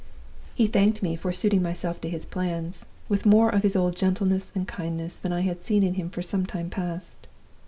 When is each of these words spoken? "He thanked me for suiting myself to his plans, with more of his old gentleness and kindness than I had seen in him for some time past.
"He 0.55 0.65
thanked 0.65 1.03
me 1.03 1.15
for 1.15 1.31
suiting 1.31 1.61
myself 1.61 2.01
to 2.01 2.09
his 2.09 2.25
plans, 2.25 2.85
with 3.07 3.23
more 3.23 3.51
of 3.51 3.61
his 3.61 3.75
old 3.75 3.95
gentleness 3.95 4.51
and 4.55 4.67
kindness 4.67 5.19
than 5.19 5.31
I 5.31 5.41
had 5.41 5.61
seen 5.61 5.83
in 5.83 5.93
him 5.93 6.09
for 6.09 6.23
some 6.23 6.47
time 6.47 6.71
past. 6.71 7.27